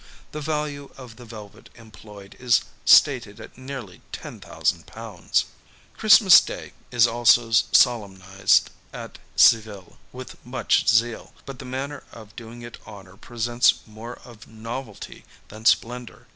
[0.31, 5.45] The value of the velvet employed, is stated at nearly ten thousand pounds.
[5.95, 12.63] Christmas day is also solemnized at Seville, with much zeal; but the manner of doing
[12.63, 16.25] it honour presents more of novelty than splendour.